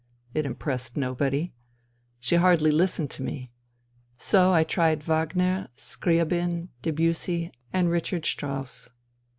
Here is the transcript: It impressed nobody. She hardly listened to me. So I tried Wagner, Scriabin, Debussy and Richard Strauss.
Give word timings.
It 0.33 0.47
impressed 0.47 0.97
nobody. 0.97 1.53
She 2.19 2.37
hardly 2.37 2.71
listened 2.71 3.11
to 3.11 3.21
me. 3.21 3.51
So 4.17 4.51
I 4.51 4.63
tried 4.63 5.03
Wagner, 5.03 5.69
Scriabin, 5.77 6.69
Debussy 6.81 7.51
and 7.71 7.87
Richard 7.87 8.25
Strauss. 8.25 8.89